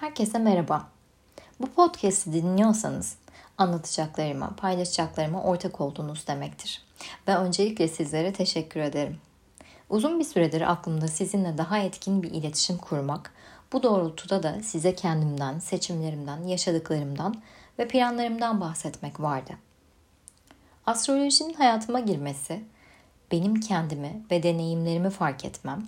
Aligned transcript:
Herkese 0.00 0.38
merhaba. 0.38 0.88
Bu 1.60 1.66
podcast'i 1.66 2.32
dinliyorsanız 2.32 3.16
anlatacaklarıma, 3.58 4.56
paylaşacaklarıma 4.56 5.42
ortak 5.42 5.80
olduğunuz 5.80 6.26
demektir. 6.26 6.82
Ve 7.28 7.36
öncelikle 7.36 7.88
sizlere 7.88 8.32
teşekkür 8.32 8.80
ederim. 8.80 9.18
Uzun 9.90 10.20
bir 10.20 10.24
süredir 10.24 10.72
aklımda 10.72 11.08
sizinle 11.08 11.58
daha 11.58 11.78
etkin 11.78 12.22
bir 12.22 12.30
iletişim 12.30 12.78
kurmak, 12.78 13.32
bu 13.72 13.82
doğrultuda 13.82 14.42
da 14.42 14.62
size 14.62 14.94
kendimden, 14.94 15.58
seçimlerimden, 15.58 16.42
yaşadıklarımdan 16.42 17.42
ve 17.78 17.88
planlarımdan 17.88 18.60
bahsetmek 18.60 19.20
vardı. 19.20 19.52
Astrolojinin 20.86 21.54
hayatıma 21.54 22.00
girmesi, 22.00 22.64
benim 23.32 23.60
kendimi 23.60 24.22
ve 24.30 24.42
deneyimlerimi 24.42 25.10
fark 25.10 25.44
etmem, 25.44 25.86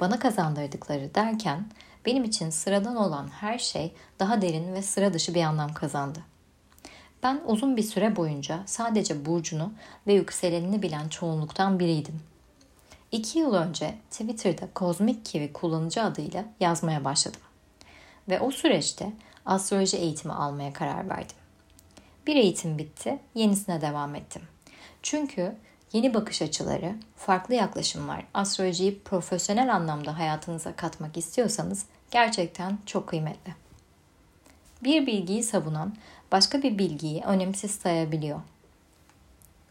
bana 0.00 0.18
kazandırdıkları 0.18 1.14
derken 1.14 1.66
benim 2.06 2.24
için 2.24 2.50
sıradan 2.50 2.96
olan 2.96 3.28
her 3.28 3.58
şey 3.58 3.92
daha 4.18 4.42
derin 4.42 4.74
ve 4.74 4.82
sıra 4.82 5.14
dışı 5.14 5.34
bir 5.34 5.42
anlam 5.42 5.74
kazandı. 5.74 6.18
Ben 7.22 7.40
uzun 7.46 7.76
bir 7.76 7.82
süre 7.82 8.16
boyunca 8.16 8.62
sadece 8.66 9.26
burcunu 9.26 9.72
ve 10.06 10.14
yükselenini 10.14 10.82
bilen 10.82 11.08
çoğunluktan 11.08 11.78
biriydim. 11.78 12.20
İki 13.12 13.38
yıl 13.38 13.54
önce 13.54 13.94
Twitter'da 14.10 14.68
Kozmik 14.74 15.24
Kiwi 15.24 15.52
kullanıcı 15.52 16.02
adıyla 16.02 16.44
yazmaya 16.60 17.04
başladım. 17.04 17.40
Ve 18.28 18.40
o 18.40 18.50
süreçte 18.50 19.12
astroloji 19.46 19.96
eğitimi 19.96 20.34
almaya 20.34 20.72
karar 20.72 21.08
verdim. 21.08 21.36
Bir 22.26 22.36
eğitim 22.36 22.78
bitti, 22.78 23.18
yenisine 23.34 23.80
devam 23.80 24.14
ettim. 24.14 24.42
Çünkü 25.02 25.56
Yeni 25.92 26.14
bakış 26.14 26.42
açıları, 26.42 26.94
farklı 27.16 27.54
yaklaşımlar, 27.54 28.24
astrolojiyi 28.34 28.98
profesyonel 28.98 29.74
anlamda 29.74 30.18
hayatınıza 30.18 30.76
katmak 30.76 31.16
istiyorsanız 31.16 31.86
gerçekten 32.10 32.78
çok 32.86 33.06
kıymetli. 33.06 33.54
Bir 34.84 35.06
bilgiyi 35.06 35.42
savunan 35.42 35.96
başka 36.32 36.62
bir 36.62 36.78
bilgiyi 36.78 37.22
önemsiz 37.22 37.70
sayabiliyor. 37.70 38.40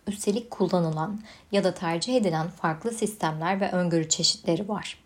Üstelik 0.07 0.51
kullanılan 0.51 1.21
ya 1.51 1.63
da 1.63 1.73
tercih 1.73 2.15
edilen 2.15 2.47
farklı 2.47 2.91
sistemler 2.91 3.61
ve 3.61 3.71
öngörü 3.71 4.09
çeşitleri 4.09 4.69
var. 4.69 5.03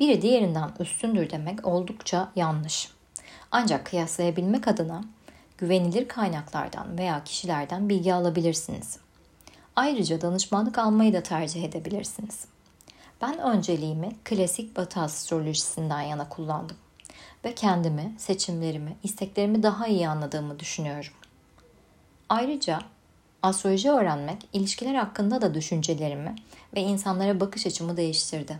Biri 0.00 0.22
diğerinden 0.22 0.70
üstündür 0.80 1.30
demek 1.30 1.66
oldukça 1.66 2.32
yanlış. 2.36 2.90
Ancak 3.50 3.86
kıyaslayabilmek 3.86 4.68
adına 4.68 5.04
güvenilir 5.58 6.08
kaynaklardan 6.08 6.98
veya 6.98 7.24
kişilerden 7.24 7.88
bilgi 7.88 8.14
alabilirsiniz. 8.14 8.98
Ayrıca 9.76 10.20
danışmanlık 10.20 10.78
almayı 10.78 11.12
da 11.12 11.22
tercih 11.22 11.64
edebilirsiniz. 11.64 12.44
Ben 13.22 13.38
önceliğimi 13.38 14.10
klasik 14.24 14.76
batı 14.76 15.00
astrolojisinden 15.00 16.00
yana 16.00 16.28
kullandım 16.28 16.76
ve 17.44 17.54
kendimi, 17.54 18.14
seçimlerimi, 18.18 18.96
isteklerimi 19.02 19.62
daha 19.62 19.86
iyi 19.86 20.08
anladığımı 20.08 20.58
düşünüyorum. 20.58 21.12
Ayrıca 22.28 22.78
astroloji 23.42 23.90
öğrenmek 23.90 24.48
ilişkiler 24.52 24.94
hakkında 24.94 25.42
da 25.42 25.54
düşüncelerimi 25.54 26.34
ve 26.74 26.80
insanlara 26.80 27.40
bakış 27.40 27.66
açımı 27.66 27.96
değiştirdi. 27.96 28.58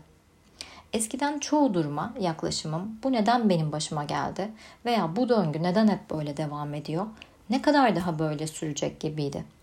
Eskiden 0.93 1.39
çoğu 1.39 1.75
duruma 1.75 2.15
yaklaşımım 2.21 2.99
bu 3.03 3.13
neden 3.13 3.49
benim 3.49 3.73
başıma 3.73 4.05
geldi 4.05 4.51
veya 4.85 5.17
bu 5.17 5.29
döngü 5.29 5.63
neden 5.63 5.89
hep 5.89 6.11
böyle 6.11 6.37
devam 6.37 6.75
ediyor, 6.75 7.07
ne 7.51 7.63
kadar 7.63 7.97
daha 7.97 8.19
böyle 8.19 8.47
sürecek 8.47 9.01
gibiydi. 9.01 9.56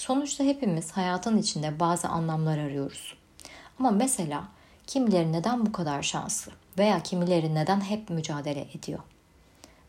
Sonuçta 0.00 0.44
hepimiz 0.44 0.92
hayatın 0.92 1.38
içinde 1.38 1.80
bazı 1.80 2.08
anlamlar 2.08 2.58
arıyoruz. 2.58 3.14
Ama 3.78 3.90
mesela 3.90 4.48
kimileri 4.86 5.32
neden 5.32 5.66
bu 5.66 5.72
kadar 5.72 6.02
şanslı 6.02 6.52
veya 6.78 7.02
kimileri 7.02 7.54
neden 7.54 7.80
hep 7.80 8.10
mücadele 8.10 8.66
ediyor? 8.74 8.98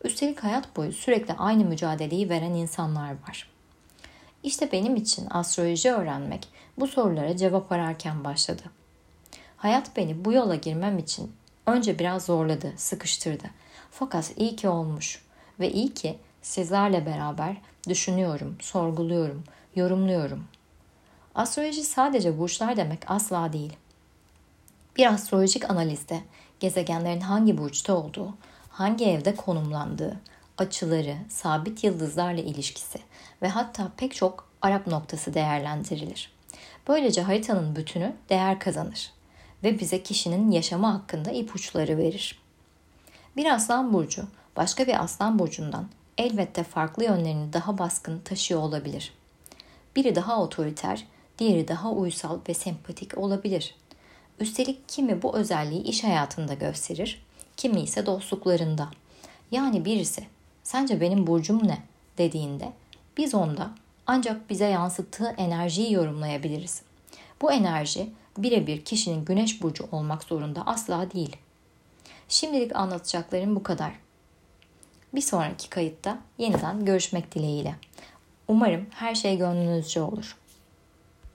Üstelik 0.04 0.44
hayat 0.44 0.76
boyu 0.76 0.92
sürekli 0.92 1.34
aynı 1.34 1.64
mücadeleyi 1.64 2.30
veren 2.30 2.54
insanlar 2.54 3.10
var. 3.10 3.50
İşte 4.42 4.72
benim 4.72 4.96
için 4.96 5.26
astroloji 5.30 5.92
öğrenmek 5.92 6.48
bu 6.78 6.86
sorulara 6.86 7.36
cevap 7.36 7.72
ararken 7.72 8.24
başladı. 8.24 8.62
Hayat 9.56 9.96
beni 9.96 10.24
bu 10.24 10.32
yola 10.32 10.54
girmem 10.54 10.98
için 10.98 11.32
önce 11.66 11.98
biraz 11.98 12.24
zorladı, 12.24 12.72
sıkıştırdı. 12.76 13.50
Fakat 13.90 14.32
iyi 14.36 14.56
ki 14.56 14.68
olmuş 14.68 15.22
ve 15.60 15.72
iyi 15.72 15.94
ki 15.94 16.18
sizlerle 16.42 17.06
beraber 17.06 17.56
düşünüyorum, 17.88 18.56
sorguluyorum, 18.60 19.44
yorumluyorum. 19.76 20.44
Astroloji 21.34 21.82
sadece 21.82 22.38
burçlar 22.38 22.76
demek 22.76 23.10
asla 23.10 23.52
değil. 23.52 23.76
Bir 24.96 25.06
astrolojik 25.06 25.70
analizde 25.70 26.20
gezegenlerin 26.60 27.20
hangi 27.20 27.58
burçta 27.58 27.94
olduğu, 27.94 28.34
hangi 28.68 29.04
evde 29.04 29.34
konumlandığı, 29.34 30.20
açıları, 30.58 31.16
sabit 31.28 31.84
yıldızlarla 31.84 32.40
ilişkisi 32.40 32.98
ve 33.42 33.48
hatta 33.48 33.92
pek 33.96 34.14
çok 34.14 34.52
Arap 34.62 34.86
noktası 34.86 35.34
değerlendirilir. 35.34 36.32
Böylece 36.88 37.22
haritanın 37.22 37.76
bütünü 37.76 38.16
değer 38.28 38.58
kazanır 38.60 39.12
ve 39.62 39.80
bize 39.80 40.02
kişinin 40.02 40.50
yaşamı 40.50 40.86
hakkında 40.86 41.30
ipuçları 41.30 41.98
verir. 41.98 42.42
Bir 43.36 43.46
aslan 43.46 43.92
burcu 43.92 44.22
başka 44.56 44.86
bir 44.86 45.02
aslan 45.02 45.38
burcundan 45.38 45.88
elbette 46.18 46.64
farklı 46.64 47.04
yönlerini 47.04 47.52
daha 47.52 47.78
baskın 47.78 48.18
taşıyor 48.18 48.60
olabilir. 48.60 49.12
Biri 49.96 50.14
daha 50.14 50.42
otoriter, 50.42 51.06
diğeri 51.38 51.68
daha 51.68 51.90
uysal 51.90 52.38
ve 52.48 52.54
sempatik 52.54 53.18
olabilir. 53.18 53.74
Üstelik 54.40 54.88
kimi 54.88 55.22
bu 55.22 55.36
özelliği 55.36 55.82
iş 55.82 56.04
hayatında 56.04 56.54
gösterir, 56.54 57.22
kimi 57.56 57.80
ise 57.80 58.06
dostluklarında. 58.06 58.90
Yani 59.50 59.84
birisi 59.84 60.26
sence 60.62 61.00
benim 61.00 61.26
burcum 61.26 61.68
ne 61.68 61.78
dediğinde 62.18 62.72
biz 63.16 63.34
onda 63.34 63.70
ancak 64.06 64.50
bize 64.50 64.66
yansıttığı 64.66 65.34
enerjiyi 65.36 65.92
yorumlayabiliriz. 65.92 66.82
Bu 67.42 67.52
enerji 67.52 68.10
birebir 68.38 68.84
kişinin 68.84 69.24
güneş 69.24 69.62
burcu 69.62 69.88
olmak 69.92 70.24
zorunda 70.24 70.66
asla 70.66 71.10
değil. 71.10 71.36
Şimdilik 72.28 72.76
anlatacaklarım 72.76 73.56
bu 73.56 73.62
kadar. 73.62 73.92
Bir 75.14 75.20
sonraki 75.20 75.70
kayıtta 75.70 76.18
yeniden 76.38 76.84
görüşmek 76.84 77.34
dileğiyle. 77.34 77.74
Umarım 78.48 78.86
her 78.90 79.14
şey 79.14 79.38
gönlünüzce 79.38 80.00
olur. 80.00 80.36